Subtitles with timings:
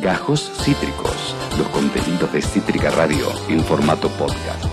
[0.00, 4.64] Gajos Cítricos, los contenidos de Cítrica Radio en formato podcast.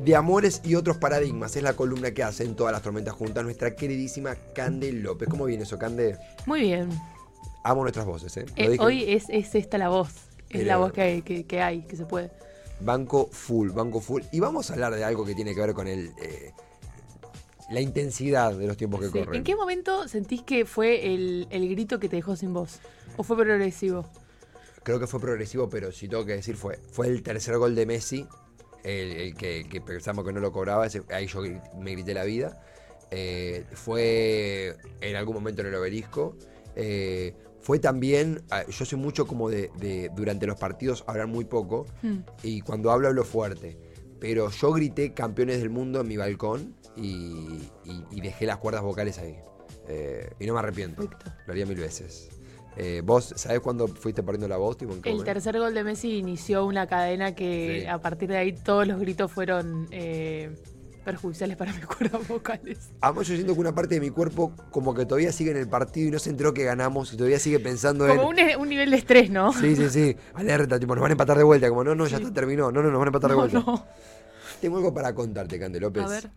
[0.00, 3.44] De amores y otros paradigmas es la columna que hace en todas las tormentas juntas
[3.44, 5.28] nuestra queridísima Cande López.
[5.28, 6.16] ¿Cómo viene eso, Cande?
[6.46, 6.88] Muy bien.
[7.62, 8.46] Amo nuestras voces, ¿eh?
[8.56, 10.14] Eh, hoy es, es esta la voz.
[10.48, 12.30] Es la voz que hay, que, que hay, que se puede.
[12.80, 14.22] Banco full, banco full.
[14.32, 16.52] Y vamos a hablar de algo que tiene que ver con el, eh,
[17.70, 19.12] la intensidad de los tiempos que Sí.
[19.12, 19.34] corren.
[19.36, 22.78] ¿En qué momento sentís que fue el, el grito que te dejó sin voz?
[23.16, 24.06] ¿O fue progresivo?
[24.82, 27.84] Creo que fue progresivo, pero si tengo que decir fue, fue el tercer gol de
[27.84, 28.26] Messi,
[28.84, 31.42] el, el que, que pensamos que no lo cobraba, ese- ahí yo
[31.78, 32.62] me grité la vida.
[33.10, 36.36] Eh, fue en algún momento en el obelisco.
[36.76, 41.44] Eh, fue también, ah, yo soy mucho como de, de durante los partidos hablar muy
[41.44, 42.18] poco Hmm.
[42.42, 43.76] y cuando hablo hablo fuerte.
[44.20, 48.82] Pero yo grité campeones del mundo en mi balcón y, y- y dejé las cuerdas
[48.82, 49.36] vocales ahí.
[49.88, 51.02] Eh, y no me arrepiento.
[51.02, 51.30] Perfecto.
[51.46, 52.28] Lo haría mil veces.
[52.76, 54.76] Eh, ¿Vos sabés cuándo fuiste perdiendo la voz?
[54.76, 57.86] Tipo, El tercer gol de Messi inició una cadena que Sí.
[57.86, 60.54] a partir de ahí todos los gritos fueron eh,
[61.12, 62.90] perjudiciales para mis cuerdas vocales.
[63.00, 65.68] Amo, yo siento que una parte de mi cuerpo como que todavía sigue en el
[65.68, 68.16] partido y no se enteró que ganamos y todavía sigue pensando en...
[68.16, 69.52] Como un, un nivel de estrés, ¿no?
[69.54, 70.16] Sí, sí, sí.
[70.34, 71.68] Alerta, tipo, nos van a empatar de vuelta.
[71.70, 72.24] Como, no, no, ya Sí.
[72.24, 72.70] está, terminó.
[72.70, 73.58] No, no, nos van a empatar de vuelta.
[73.66, 73.86] no.
[74.60, 76.04] Tengo algo para contarte, Cande López.
[76.04, 76.30] A ver.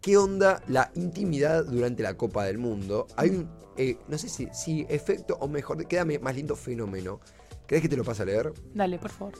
[0.00, 3.06] ¿Qué onda la intimidad durante la Copa del Mundo?
[3.16, 7.20] Hay un, eh, no sé si, si efecto o mejor, queda más lindo fenómeno.
[7.66, 8.52] ¿Crees que te lo pase a leer?
[8.74, 9.34] Dale, por favor.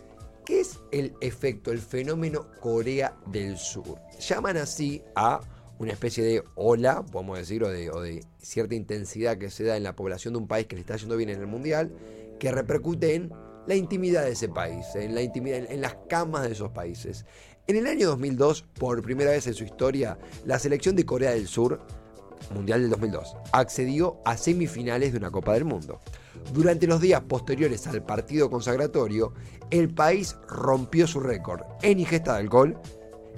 [0.45, 3.98] ¿Qué es el efecto, el fenómeno Corea del Sur?
[4.20, 5.41] Llaman así a
[5.78, 9.97] una especie de ola, podemos decir, o de, cierta intensidad que se da en la
[9.97, 11.97] población de un país que le está yendo bien en el Mundial,
[12.39, 13.33] que repercute en
[13.67, 17.25] la intimidad de ese país, en la intimidad, en las camas de esos países.
[17.67, 21.48] En el año 2002, por primera vez en su historia, la selección de Corea del
[21.48, 21.81] Sur
[22.53, 26.00] Mundial del 2002, accedió a semifinales de una Copa del Mundo.
[26.53, 29.33] Durante los días posteriores al partido consagratorio,
[29.71, 32.79] el país rompió su récord en ingesta de alcohol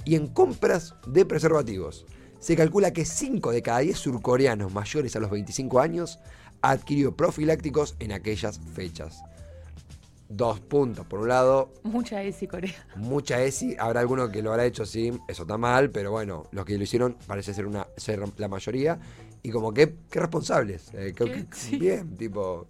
[0.04, 2.06] y en compras de preservativos.
[2.38, 6.18] Se calcula que 5 de cada 10 surcoreanos mayores a los 25 años
[6.62, 9.22] adquirió profilácticos en aquellas fechas.
[10.28, 11.06] Dos puntos.
[11.06, 12.74] Por un lado, Mucha ESI Corea.
[12.96, 13.76] mucha ESI.
[13.78, 16.82] Habrá alguno que lo habrá hecho sí, eso está mal, pero bueno, los que lo
[16.82, 18.98] hicieron parece ser una ser la mayoría.
[19.44, 20.92] Y como que, qué responsables.
[20.94, 21.46] eh, que-.
[21.78, 22.66] Bien, tipo.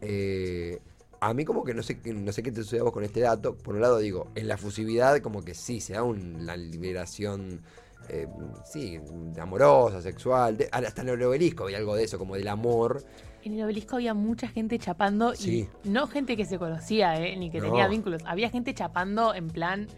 [0.00, 0.80] Eh,
[1.20, 3.04] a mí como que no sé, qué- no sé qué te sucede a vos con
[3.04, 3.56] este dato.
[3.56, 7.60] Por un lado digo, en la fusividad como que sí, se da un- la liberación,
[8.08, 8.28] eh,
[8.64, 8.98] sí,
[9.40, 10.56] amorosa, sexual.
[10.56, 13.02] de- hasta en el obelisco hay algo de eso, como del amor.
[13.44, 15.68] En el obelisco había mucha gente chapando Sí.
[15.84, 17.36] y no gente que se conocía, ¿eh?
[17.36, 17.66] ni que No.
[17.66, 18.22] tenía vínculos.
[18.26, 19.88] Había gente chapando en plan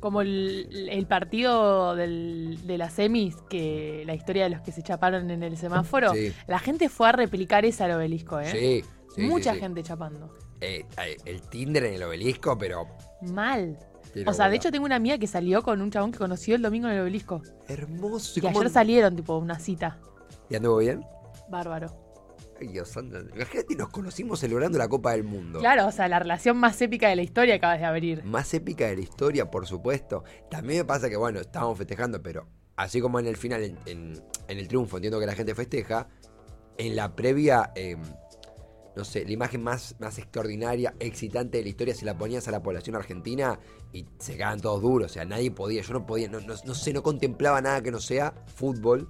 [0.00, 4.82] como el, el partido del- de las semis, que la historia de los que se
[4.82, 6.14] chaparon en el semáforo.
[6.14, 6.32] Sí.
[6.46, 8.46] La gente fue a replicar esa al obelisco, ¿eh?
[8.50, 8.84] Sí.
[9.14, 9.60] Sí, Mucha sí, sí.
[9.60, 10.36] gente chapando.
[10.60, 12.86] Eh, eh, el Tinder en el obelisco, pero...
[13.22, 13.78] Mal.
[14.12, 16.54] pero O sea, de hecho tengo una amiga que salió con un chabón que conoció
[16.54, 17.42] el domingo en el obelisco.
[17.68, 18.38] Hermoso.
[18.38, 19.98] ¿Y Que ayer salieron, tipo, una cita.
[20.48, 21.02] ¿Y anduvo bien?
[21.48, 21.96] Bárbaro.
[22.60, 23.18] Ay, Dios santo.
[23.34, 25.60] Imagínate, nos conocimos celebrando la Copa del Mundo.
[25.60, 28.22] Claro, o sea, la relación más épica de la historia acabas de abrir.
[28.24, 30.24] Más épica de la historia, por supuesto.
[30.50, 34.22] También me pasa que, bueno, estábamos festejando, pero así como en el final, en, en-
[34.48, 36.08] en el triunfo, entiendo que la gente festeja,
[36.76, 37.96] en la previa, eh,
[38.96, 42.50] no sé, la imagen más, más extraordinaria, excitante de la historia, si la ponías a
[42.50, 43.58] la población argentina
[43.92, 45.10] y se quedaban todos duros.
[45.10, 47.90] O sea, nadie podía, yo no podía, no, no- no sé, no contemplaba nada que
[47.90, 49.08] no sea fútbol,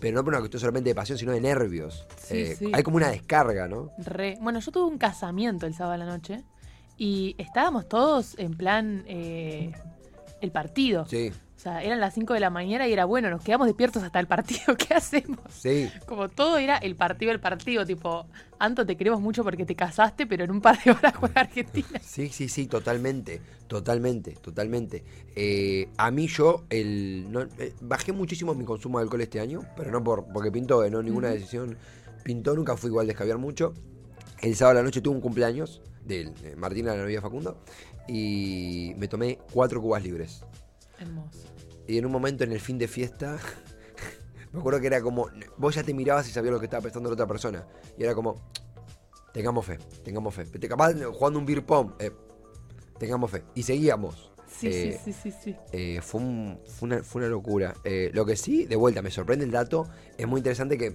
[0.00, 2.06] pero no por una cuestión solamente de pasión, sino de nervios.
[2.16, 2.72] Sí, Eh, sí.
[2.74, 3.90] Hay como una descarga, ¿no?
[3.98, 4.36] Re.
[4.40, 6.42] Bueno, yo tuve un casamiento el sábado a la noche
[6.98, 9.72] y estábamos todos en plan eh,
[10.40, 11.06] el partido.
[11.06, 11.30] Sí,
[11.62, 14.18] O sea, eran las 5 de la mañana y era bueno, nos quedamos despiertos hasta
[14.18, 14.74] el partido.
[14.76, 15.38] ¿Qué hacemos?
[15.48, 15.88] sí.
[16.06, 17.86] Como todo era el partido, el partido.
[17.86, 18.26] Tipo,
[18.58, 21.86] Anto, te queremos mucho porque te casaste, pero en un par de horas juega Argentina.
[22.02, 25.04] Sí, sí, sí, totalmente, totalmente, totalmente.
[25.36, 29.60] Eh, a mí yo el, no, eh, bajé muchísimo mi consumo de alcohol este año,
[29.76, 31.78] pero no por porque pintó, eh, no ninguna decisión
[32.24, 33.72] pintó, nunca fui igual de escabiar mucho.
[34.40, 37.56] El sábado a la noche tuve un cumpleaños de, de Martina, la novia Facundo,
[38.08, 40.42] y me tomé cuatro cubas libres.
[41.86, 43.38] Y en un momento en el fin de fiesta,
[44.52, 45.28] me acuerdo que era como,
[45.58, 47.66] vos ya te mirabas y sabías lo que estaba pensando la otra persona.
[47.98, 48.50] Y era como,
[49.32, 50.46] tengamos fe, tengamos fe.
[50.68, 52.12] Capaz jugando un beer pong, eh,
[52.98, 53.44] tengamos fe.
[53.54, 54.31] Y seguíamos.
[54.58, 55.56] Sí, Eh, sí, sí, sí, sí.
[55.72, 57.74] eh, fue, un- fue una, fue una locura.
[57.84, 59.88] Eh, lo que sí, de vuelta, me sorprende el dato.
[60.18, 60.92] Es muy interesante que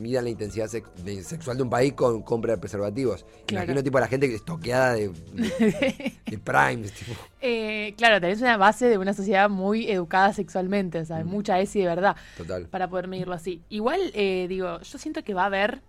[0.00, 0.88] midan la intensidad sex-
[1.22, 3.24] sexual de un país con compra de preservativos.
[3.46, 3.64] Claro.
[3.66, 6.92] Imagino tipo a la gente que es toqueada de, de, de primes.
[6.92, 7.12] Tipo.
[7.40, 11.28] Eh, claro, tenés una base de una sociedad muy educada sexualmente, o sea, Mm.
[11.28, 12.66] mucha ESI de verdad Total.
[12.66, 13.62] para poder medirlo así.
[13.68, 15.82] Igual, eh, digo, yo siento que va a haber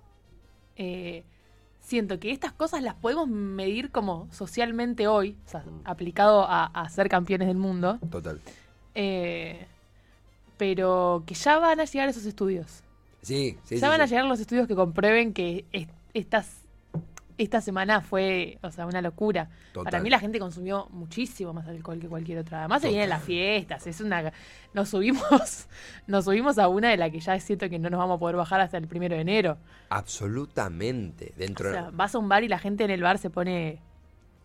[0.77, 1.23] eh,
[1.85, 6.89] siento que estas cosas las podemos medir como socialmente hoy, o sea, aplicado a, a
[6.89, 8.41] ser campeones del mundo, Total.
[8.95, 9.67] eh,
[10.57, 12.81] pero que ya van a llegar esos estudios.
[13.21, 13.75] Sí, sí.
[13.75, 16.64] ya sí, van a llegar los estudios que comprueben que es- estas,
[17.37, 19.49] esta semana fue, o sea, una locura.
[19.73, 19.91] Total.
[19.91, 22.59] Para mí la gente consumió muchísimo más alcohol que cualquier otra.
[22.59, 24.31] Además se vienen las fiestas, es una
[24.73, 25.67] nos subimos,
[26.07, 28.35] nos subimos a una de la que ya siento que no nos vamos a poder
[28.35, 29.57] bajar hasta el primero de enero.
[29.89, 31.33] Absolutamente.
[31.35, 33.81] O Dentro sea, vas a un bar y la gente en el bar se pone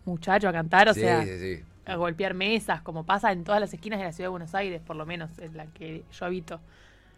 [0.05, 1.63] muchacho a cantar, o sí, sea, sí, sí.
[1.85, 4.81] a golpear mesas, como pasa en todas las esquinas de la ciudad de Buenos Aires,
[4.81, 6.59] por lo menos en la que yo habito.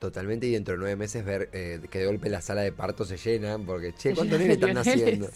[0.04, 0.48] Totalmente.
[0.48, 3.16] Y dentro de nueve meses ver eh, que de golpe la sala de parto se
[3.16, 3.58] llena.
[3.58, 5.30] Porque, che, ¿cuántos nenes están naciendo?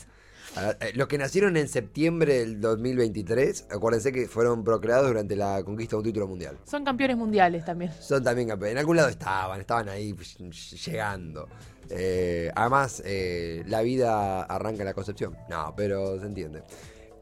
[0.55, 5.61] Ah, eh, Los que nacieron en septiembre del 2023, acuérdense que fueron procreados durante la
[5.63, 6.57] conquista de un título mundial.
[6.65, 7.91] Son campeones mundiales también.
[7.99, 8.73] Son también campeones.
[8.73, 10.37] En algún lado estaban, estaban ahí pues,
[10.85, 11.47] llegando.
[11.89, 15.35] Eh, además, eh, la vida arranca en la concepción.
[15.49, 16.63] No, pero se entiende.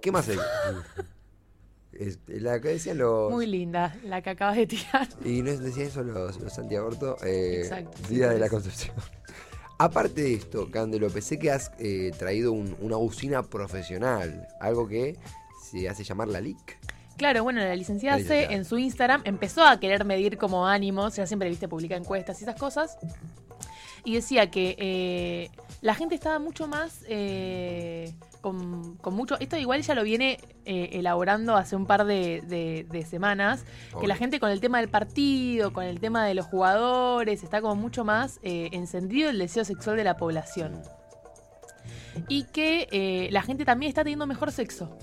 [0.01, 0.38] ¿Qué más hay?
[1.92, 3.31] Es- la que decían los.
[3.31, 5.07] Muy linda la que acabas de tirar.
[5.24, 6.57] Y no decían eso los, los.
[7.24, 8.50] Eh, Exacto, Día de la.
[8.50, 8.94] Concepción.
[9.77, 14.48] Aparte de esto, Candelo, pensé que has eh, traído un- una usina profesional.
[14.62, 15.18] Algo que
[15.69, 16.77] se hace llamar la LIC.
[17.18, 21.16] Claro, bueno, la licenciada La C en su Instagram empezó a querer medir como ánimos,
[21.16, 22.98] ya siempre viste publica encuestas y esas cosas,
[24.04, 25.50] y decía que eh,
[25.81, 28.13] la gente estaba mucho más eh,
[28.45, 32.86] con, con mucho, esto igual ella lo viene eh, elaborando hace un par de, de-
[32.88, 33.65] de semanas,
[34.00, 37.59] que la gente con el tema del partido, con el tema de los jugadores, está
[37.59, 40.80] como mucho más eh, encendido el deseo sexual de la población.
[42.27, 44.95] Y que eh, la gente también está teniendo mejor sexo,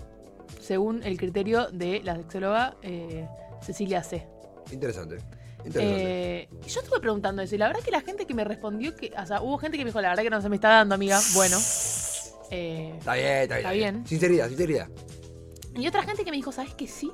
[0.61, 3.27] según el criterio de la sexóloga eh,
[3.61, 4.25] Cecilia C.
[4.71, 5.17] Interesante.
[5.65, 6.43] Interesante.
[6.43, 9.13] Eh, yo estuve preguntando eso y la verdad que la gente que me respondió que,
[9.21, 10.95] o sea, hubo gente que me dijo, la verdad que no se me está dando,
[10.95, 11.19] amiga.
[11.35, 11.57] Bueno.
[12.55, 13.59] Eh, está bien, está bien.
[13.59, 14.07] está bien.
[14.07, 14.89] Sinceridad, sinceridad.
[15.75, 17.11] y otra gente que me dijo, ¿sabes que sí?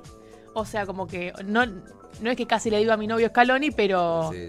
[0.54, 3.70] O sea, como que no, no es que casi le digo a mi novio Scaloni,
[3.70, 4.48] pero, Sí,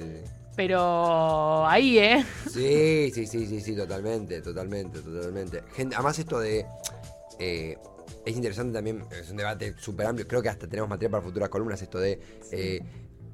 [0.56, 2.26] pero ahí, ¿eh?
[2.52, 5.64] Sí, sí, sí, sí, sí, totalmente, totalmente, totalmente.
[5.74, 6.66] Gente, además esto de...
[7.38, 7.78] eh,
[8.26, 11.50] es interesante también, es un debate súper amplio, creo que hasta tenemos material para futuras
[11.50, 12.20] columnas, esto de
[12.52, 12.82] eh,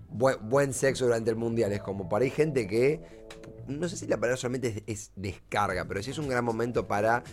[0.09, 1.71] buen, buen sexo durante el mundial.
[1.71, 3.01] Es como para hay gente que,
[3.67, 6.87] no sé si la palabra solamente es, es descarga, pero sí es un gran momento
[6.87, 7.23] para...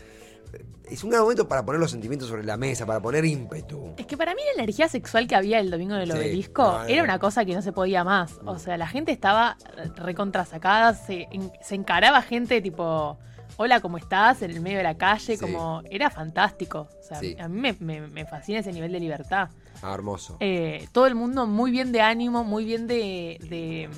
[0.90, 3.94] Es un gran momento para poner los sentimientos sobre la mesa, para poner ímpetu.
[3.96, 6.78] Es que para mí la energía sexual que había el domingo del Sí, obelisco no,
[6.80, 8.38] no, era una cosa que no se podía más.
[8.44, 9.56] O sea, la gente estaba
[9.96, 13.18] recontrasacada, se, en- se encaraba gente tipo,
[13.56, 14.42] hola, ¿cómo estás?
[14.42, 15.38] En el medio de la calle, Sí.
[15.38, 16.88] como era fantástico.
[17.00, 17.34] O sea, Sí.
[17.40, 19.48] a mí me, me- me fascina ese nivel de libertad.
[19.82, 20.36] Ah, hermoso.
[20.40, 23.88] Eh, todo el mundo muy bien de ánimo, muy bien de, de,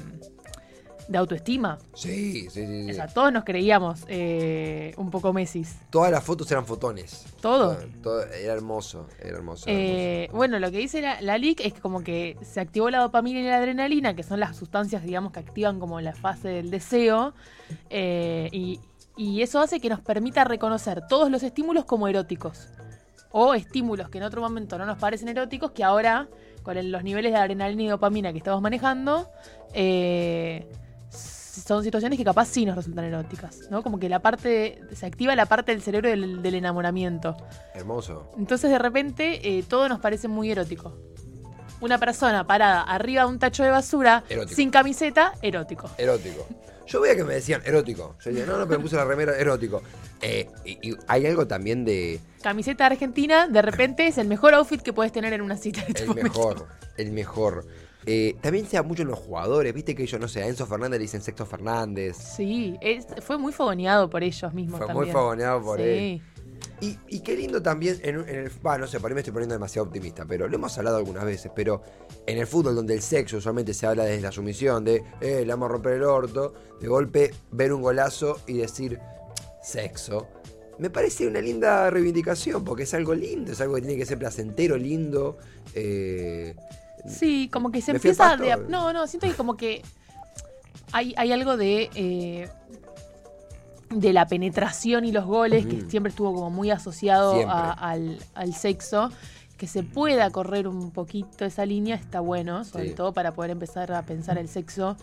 [1.09, 1.79] de autoestima.
[1.95, 2.85] Sí, sí, sí.
[2.85, 2.91] sí.
[2.91, 5.77] O sea, todos nos creíamos eh, un poco Messis.
[5.91, 7.27] Todas las fotos eran fotones.
[7.43, 7.77] Todo.
[8.03, 9.69] Todo- era hermoso, era hermoso.
[9.69, 10.37] era Eh, hermoso.
[10.39, 13.41] bueno, lo que dice la, la LIC es que como que se activó la dopamina
[13.41, 17.35] y la adrenalina, que son las sustancias, digamos, que activan como la fase del deseo,
[17.91, 18.81] eh, y,
[19.17, 22.69] y eso hace que nos permita reconocer todos los estímulos como eróticos.
[23.37, 26.29] O estímulos que en otro momento no nos parecen eróticos, que ahora,
[26.63, 29.29] con los niveles de adrenalina y dopamina que estamos manejando,
[29.73, 30.69] eh,
[31.11, 33.83] son situaciones que capaz sí nos resultan eróticas, ¿no?
[33.83, 37.37] Como que la parte, se activa la parte del cerebro del- del enamoramiento.
[37.75, 38.31] Hermoso.
[38.39, 40.97] Entonces de repente eh, todo nos parece muy erótico.
[41.81, 44.55] Una persona parada arriba de un tacho de basura, Erótico.
[44.55, 45.91] sin camiseta, erótico.
[45.99, 46.47] Erótico.
[46.87, 48.17] Yo veía que me decían erótico.
[48.25, 49.83] Yo decía, no, no, pero me puse la remera erótico.
[50.21, 54.81] Eh, y, y hay algo también de Camiseta argentina, de repente es el mejor outfit
[54.83, 55.81] que puedes tener en una cita.
[55.83, 56.29] de este el momento.
[56.31, 56.67] mejor,
[56.99, 57.65] el mejor.
[58.07, 60.67] Eh, también se da mucho en los jugadores, viste que ellos, no sé, a Enzo
[60.67, 62.17] Fernández le dicen Sexto Fernández.
[62.19, 65.85] Sí, es- fue muy fogoneado por ellos mismos Fue muy fogoneado por Sí.
[65.85, 66.23] él.
[66.85, 69.33] Y, y qué lindo también, en, en el, va, no sé, por ahí me estoy
[69.33, 71.83] poniendo demasiado optimista, pero lo hemos hablado algunas veces, pero
[72.27, 75.47] en el fútbol donde el sexo usualmente se habla desde la sumisión, de, eh, le
[75.47, 78.99] vamos a romper el orto, de golpe ver un golazo y decir,
[79.63, 80.27] sexo,
[80.79, 84.19] me parece una linda reivindicación, porque es algo lindo, es algo que tiene que ser
[84.19, 85.39] placentero, lindo.
[85.75, 86.55] eh,
[87.07, 89.83] Sí, como que se empieza de No, no, siento que como que
[90.93, 91.91] hay, hay algo de.
[91.95, 92.49] eh,
[93.95, 98.55] de la penetración y los goles, que siempre estuvo como muy asociado a- al, al
[98.55, 99.11] sexo.
[99.57, 102.95] Que se pueda correr un poquito esa línea está bueno, sobre Sí.
[102.95, 104.97] todo para poder empezar a pensar el sexo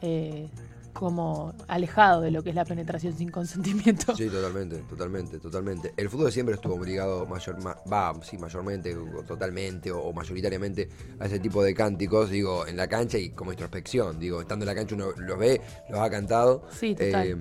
[0.00, 0.48] eh,
[0.94, 4.16] como alejado de lo que es la penetración sin consentimiento.
[4.16, 5.92] Sí, totalmente, totalmente, totalmente.
[5.96, 10.88] El fútbol siempre estuvo obligado, mayor, ma- va, sí, mayormente, o totalmente, o, o mayoritariamente,
[11.20, 14.18] a ese tipo de cánticos, digo, en la cancha y como introspección.
[14.18, 16.62] Digo, estando en la cancha uno los ve, los ha cantado.
[16.70, 17.26] Sí, total.
[17.28, 17.36] Eh,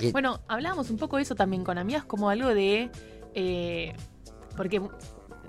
[0.00, 2.90] Y- Bueno, hablábamos un poco de eso también con amigas, como algo de.
[3.34, 3.92] eh,
[4.56, 4.82] porque,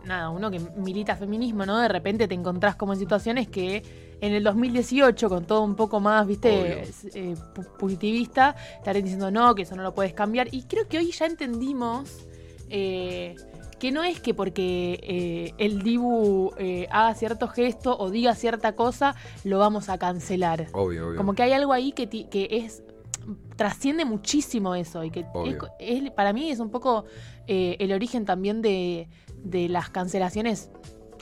[0.06, 1.80] nada, uno que milita feminismo, ¿no?
[1.80, 3.84] De repente te encontrás como en situaciones que
[4.22, 7.36] en el 2018, con todo un poco más, viste, eh,
[7.78, 10.48] punitivista, estarían diciendo no, que eso no lo puedes cambiar.
[10.52, 12.26] Y creo que hoy ya entendimos.
[12.70, 13.36] eh,
[13.80, 18.76] que no es que porque eh, el Dibu eh, haga cierto gesto o diga cierta
[18.78, 19.14] cosa,
[19.44, 20.68] lo vamos a cancelar.
[20.72, 21.18] Obvio, obvio.
[21.18, 22.82] Como que hay algo ahí que, ti- que es
[23.56, 25.26] trasciende muchísimo eso y que
[25.80, 27.06] es, para mí es un poco
[27.48, 29.08] eh, el origen también de,
[29.44, 30.70] de las cancelaciones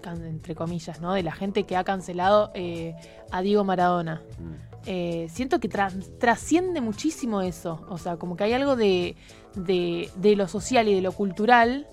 [0.02, 1.14] can- entre comillas, ¿no?
[1.14, 2.96] De la gente que ha cancelado eh,
[3.32, 4.22] a Diego Maradona.
[4.40, 4.72] Mm.
[4.88, 7.86] Eh, siento que tras- trasciende muchísimo eso.
[7.90, 9.16] O sea, como que hay algo de,
[9.56, 11.88] de, de lo social y de lo cultural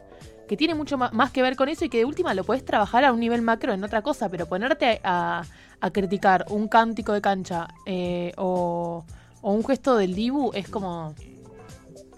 [0.48, 3.04] que tiene mucho más que ver con eso y que de última lo puedes trabajar
[3.04, 5.42] a un nivel macro en otra cosa, pero ponerte a,
[5.78, 7.68] a criticar un cántico de cancha
[8.38, 9.04] o,
[9.48, 11.14] o un gesto del Dibu es como...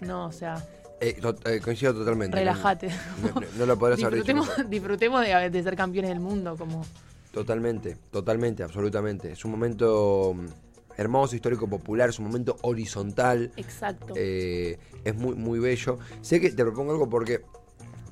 [0.01, 0.61] No, o sea,
[0.99, 2.35] Eh, eh, coincido totalmente.
[2.37, 2.89] relájate.
[3.23, 6.57] No, no- no lo podrás haber dicho disfrutemos disfrutemos de ser campeones del mundo.
[6.57, 6.83] como
[7.31, 9.31] Totalmente, totalmente, absolutamente.
[9.31, 10.45] Es un momento mm,
[10.97, 13.53] hermoso, histórico, popular, es un momento horizontal.
[13.55, 14.13] Exacto.
[14.17, 15.99] eh, es muy, muy bello.
[16.19, 17.43] Sé que te propongo algo porque.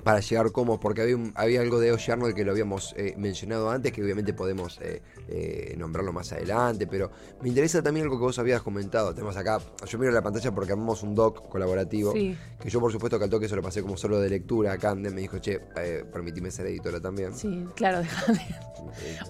[0.04, 3.14] Para llegar como, porque había, un- había algo de Oye Arnold que lo habíamos eh,
[3.18, 7.10] mencionado antes, que obviamente podemos eh, eh, nombrarlo más adelante, pero
[7.42, 9.12] me interesa también algo que vos habías comentado.
[9.14, 12.36] Tenemos acá, yo miro la pantalla porque armamos un doc colaborativo, Sí.
[12.60, 14.78] que yo por supuesto que al toque se lo pasé como solo de lectura a
[14.78, 15.60] Cande, me dijo, che,
[16.12, 17.34] permitime ser editora también.
[17.36, 18.40] Sí, claro, deja de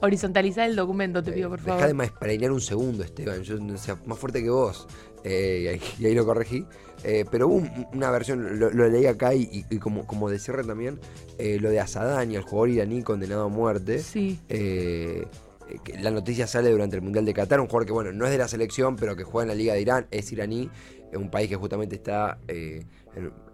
[0.00, 1.86] horizontalizar el documento, te pido, por Deja favor.
[1.88, 3.42] de maesprainear un segundo, Esteban.
[3.42, 4.86] Yo sea más fuerte que vos.
[5.24, 6.64] Eh, y, ahí, lo corregí.
[7.02, 10.64] Eh, pero hubo un- una versión, lo, lo leí acá y, como, como de cierre
[10.64, 10.98] también,
[11.38, 14.00] eh, lo de Asadani, el jugador iraní condenado a muerte.
[14.00, 14.38] Sí.
[16.00, 18.38] La noticia sale durante el Mundial de Qatar, un jugador que, bueno, no es de
[18.38, 20.70] la selección, pero que juega en la Liga de Irán, es iraní,
[21.12, 22.84] un país que justamente está eh,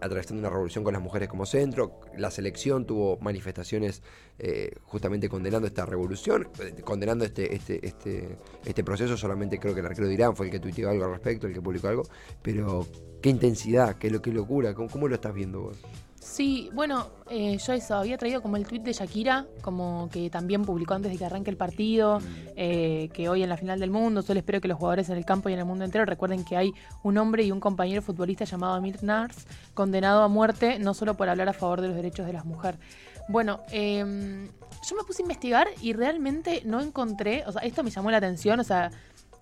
[0.00, 2.00] atravesando una revolución con las mujeres como centro.
[2.16, 4.02] La selección tuvo manifestaciones
[4.38, 6.48] eh, justamente condenando esta revolución,
[6.84, 9.16] condenando este, este, este, este proceso.
[9.16, 11.54] Solamente creo que el arquero de Irán fue el que tuiteó algo al respecto, el
[11.54, 12.02] que publicó algo.
[12.42, 12.86] Pero
[13.22, 15.78] qué intensidad, qué, lo- qué locura, ¿cómo, cómo lo estás viendo vos?
[16.28, 20.64] Sí, bueno, eh, yo eso, había traído como el tweet de Shakira, como que también
[20.64, 22.18] publicó antes de que arranque el partido,
[22.56, 25.24] eh, que hoy en la final del mundo, solo espero que los jugadores en el
[25.24, 26.72] campo y en el mundo entero recuerden que hay
[27.04, 31.28] un hombre y un compañero futbolista llamado Amir Nars, condenado a muerte, no solo por
[31.28, 32.80] hablar a favor de los derechos de las mujeres.
[33.28, 37.90] Bueno, eh, yo me puse a investigar y realmente no encontré, o sea, esto me
[37.90, 38.90] llamó la atención, o sea,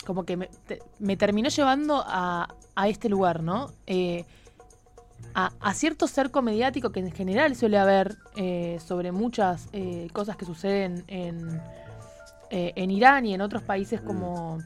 [0.07, 3.71] como que me, te- me terminó llevando a, a este lugar, ¿no?
[3.87, 4.27] Eh,
[5.35, 10.37] a, a cierto cerco mediático que en general suele haber eh, sobre muchas eh, cosas
[10.37, 11.61] que suceden en,
[12.51, 14.59] eh, en Irán y en otros países como...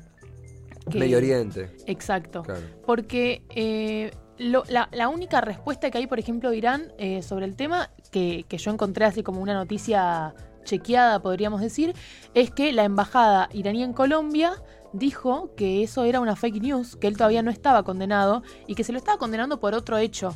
[0.91, 1.71] que- Medio Oriente.
[1.87, 2.43] Exacto.
[2.43, 2.61] Claro.
[2.85, 7.47] Porque eh, lo- la, la única respuesta que hay, por ejemplo, de Irán eh, sobre
[7.47, 10.35] el tema, que, que yo encontré así como una noticia
[10.69, 11.95] chequeada, podríamos decir,
[12.35, 14.53] es que la embajada iraní en Colombia
[14.93, 18.85] dijo que eso era una fake news, que él todavía no estaba condenado y que
[18.85, 20.35] se lo estaba condenando por otro hecho.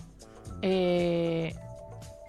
[0.63, 1.55] Eh,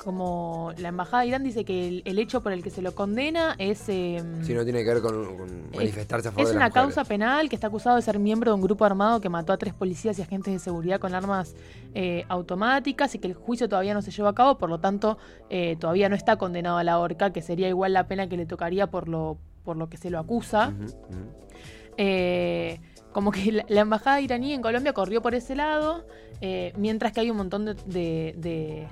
[0.03, 2.93] como la embajada de Irán dice que el, el hecho por el que se lo
[2.93, 3.87] condena es...
[3.89, 6.73] em, Si no tiene que ver con, con manifestarse a favor es de una mujeres.
[6.95, 9.57] causa penal que está acusado de ser miembro de un grupo armado que mató a
[9.57, 11.55] tres policías y agentes de seguridad con armas
[11.93, 15.17] eh, automáticas y que el juicio todavía no se llevó a cabo, por lo tanto
[15.49, 18.45] eh, todavía no está condenado a la horca, que sería igual la pena que le
[18.45, 20.73] tocaría por lo, por lo que se lo acusa.
[21.97, 22.79] Eh,
[23.11, 26.05] como que la, la embajada iraní en Colombia corrió por ese lado,
[26.41, 28.87] eh, mientras que hay un montón de, de, de-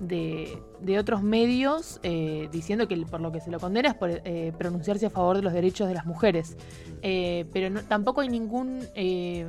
[0.00, 4.10] de- de otros medios eh, diciendo que por lo que se lo condena es por
[4.10, 6.56] eh, pronunciarse a favor de los derechos de las mujeres.
[7.02, 9.46] Eh, pero no- tampoco hay ningún eh,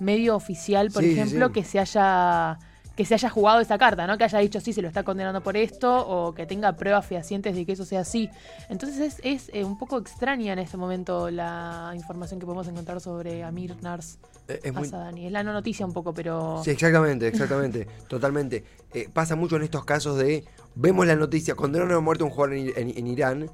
[0.00, 1.52] medio oficial, por sí, ejemplo, sí.
[1.52, 2.58] que se haya
[2.96, 4.16] que se haya jugado esa carta, ¿no?
[4.18, 7.54] Que haya dicho sí, se lo está condenando por esto, o que tenga pruebas fehacientes
[7.56, 8.30] de que eso sea así.
[8.68, 13.00] Entonces es, es, eh, un poco extraña en este momento la información que podemos encontrar
[13.00, 15.26] sobre Amir Nars Eh, Es muy, Asadani.
[15.26, 16.60] Es la no noticia un poco, pero...
[16.62, 18.64] Sí, exactamente, exactamente, totalmente.
[18.92, 20.44] Eh, pasa mucho en estos casos de,
[20.76, 23.50] vemos la noticia, condenaron a muerte a un jugador en, en- en Irán,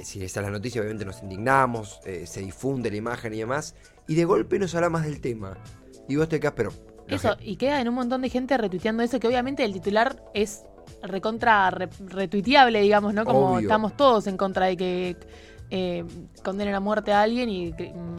[0.00, 3.76] si esa es la noticia obviamente nos indignamos, se difunde la imagen y demás,
[4.08, 5.56] y de golpe no se habla más del tema.
[6.08, 6.72] Y vos te quedás, pero...
[7.14, 10.64] Eso, y queda en un montón de gente retuiteando eso, que obviamente el titular es
[11.02, 13.24] recontra re- retuiteable, digamos, ¿no?
[13.24, 13.60] Como Obvio.
[13.60, 15.16] estamos todos en contra de que
[15.70, 16.04] eh,
[16.42, 17.72] condenen a muerte a alguien y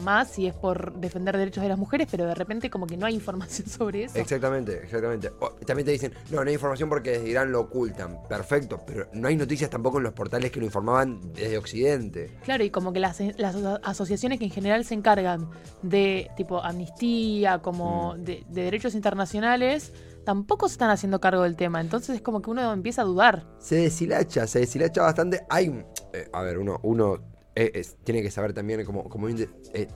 [0.04, 3.06] más si es por defender derechos de las mujeres, pero de repente como que no
[3.06, 4.18] hay información sobre eso.
[4.18, 5.30] Exactamente, exactamente.
[5.40, 8.18] O- también te dicen, no, no hay información porque desde Irán lo ocultan.
[8.28, 12.30] Perfecto, pero no hay noticias tampoco en los portales que lo informaban desde Occidente.
[12.44, 15.48] Claro, y como que las, las aso- asociaciones que en general se encargan
[15.82, 19.92] de tipo amnistía, como de, de derechos internacionales,
[20.24, 21.80] tampoco se están haciendo cargo del tema.
[21.80, 23.44] Entonces es como que uno empieza a dudar.
[23.58, 25.40] Se deshilacha, se deshilacha bastante.
[25.48, 25.66] Hay,
[26.12, 27.18] eh, a ver, uno, uno
[27.54, 29.46] eh, tiene que saber también, como, como eh,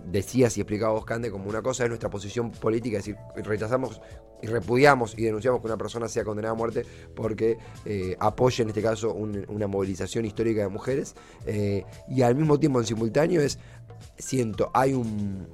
[0.06, 4.00] decías y explicaba vos, Cande, como una cosa es nuestra posición política, es decir, rechazamos
[4.42, 6.84] y repudiamos y denunciamos que una persona sea condenada a muerte
[7.14, 11.14] porque eh, apoya en este caso un- una movilización histórica de mujeres.
[11.46, 13.58] eh, y al mismo tiempo, en simultáneo, es
[14.18, 15.46] siento, hay un,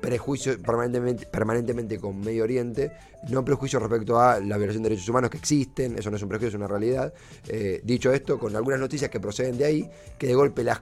[0.00, 2.92] prejuicio permanentemente, permanentemente con Medio Oriente,
[3.28, 6.28] no prejuicio respecto a la violación de derechos humanos que existen, eso no es un
[6.30, 7.12] prejuicio, es una realidad.
[7.48, 10.80] Eh, dicho esto, con algunas noticias que proceden de ahí, que de golpe las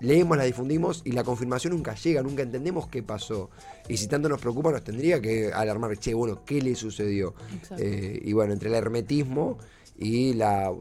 [0.00, 3.50] leemos, las difundimos y la confirmación nunca llega, nunca entendemos qué pasó.
[3.88, 7.34] Y si tanto nos preocupa, nos tendría que alarmar, che, bueno, ¿qué le sucedió?
[7.78, 9.58] Eh, y bueno, entre el hermetismo
[9.98, 10.72] y la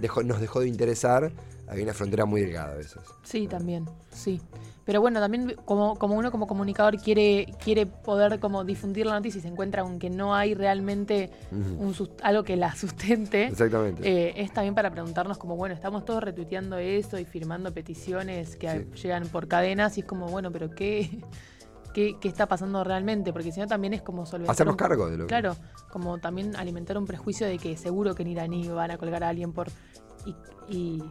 [0.00, 1.32] dejó- nos dejó de interesar,
[1.68, 2.98] hay una frontera muy delgada a veces.
[3.24, 4.40] Sí, también, sí.
[4.84, 9.40] Pero bueno, también como, como uno como comunicador quiere, quiere poder como difundir la noticia
[9.40, 11.92] y se encuentra con que no hay realmente un
[12.22, 14.08] algo que la sustente, Exactamente.
[14.08, 18.86] eh, es también para preguntarnos como, bueno, estamos todos retuiteando eso y firmando peticiones que
[18.94, 19.02] Sí.
[19.02, 21.18] llegan por cadenas y es como, bueno, pero ¿qué,
[21.96, 23.32] qué, qué está pasando realmente?
[23.32, 24.52] Porque si no también es como solventar...
[24.52, 25.56] Hacernos un- cargo de lo que- Claro,
[25.90, 29.30] como también alimentar un prejuicio de que seguro que en iraní van a colgar a
[29.30, 29.68] alguien por...
[30.26, 30.34] Y,
[30.68, 31.02] y,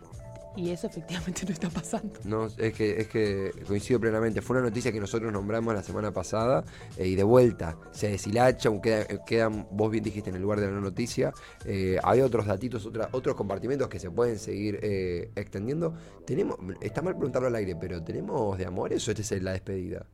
[0.58, 2.20] y eso efectivamente no está pasando.
[2.24, 4.44] No, es que, es que coincido plenamente.
[4.44, 6.64] Fue una noticia que nosotros nombramos la semana pasada
[6.98, 10.44] eh, y de vuelta se deshilacha, aunque queda- eh, quedan, vos bien dijiste en el
[10.44, 11.34] lugar de la noticia.
[11.66, 15.96] eh, hay otros datitos, otra- otros compartimentos que se pueden seguir eh, extendiendo.
[16.28, 20.06] Tenemos, está mal preguntarlo al aire, pero ¿tenemos de amores o esta es la despedida?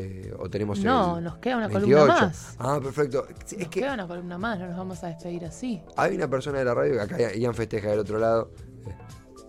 [0.00, 1.96] Eh, ¿O tenemos No, el nos queda una 28?
[1.96, 2.54] columna más.
[2.58, 3.26] Ah, perfecto.
[3.28, 5.82] Es Nos que queda una columna más, no nos vamos a despedir así.
[5.96, 8.52] hay una persona de la radio que acá Ian festeja del otro lado.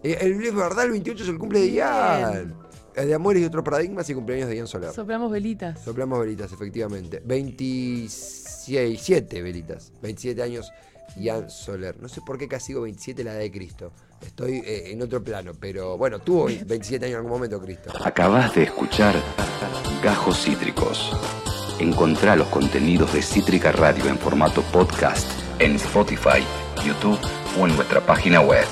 [0.03, 1.71] Eh, el, es verdad, el 28 es el cumple de.
[1.71, 2.55] Ian.
[2.95, 4.91] Eh, De amores y otros paradigmas y cumpleaños de Ian Soler.
[4.91, 5.79] Soplamos velitas.
[5.81, 7.21] Soplamos velitas, efectivamente.
[7.23, 9.93] 27 velitas.
[10.01, 10.71] 27 años
[11.17, 11.99] Ian Soler.
[12.01, 13.91] No sé por qué casi digo 27 la edad de Cristo.
[14.21, 17.91] Estoy eh, en otro plano, pero bueno, tuvo 27 años en algún momento Cristo.
[18.03, 19.15] Acabas de escuchar
[20.03, 21.11] Gajos Cítricos.
[21.79, 26.43] Encontrá los contenidos de Cítrica Radio en formato podcast en Spotify,
[26.85, 27.19] YouTube
[27.59, 28.65] o en nuestra página web.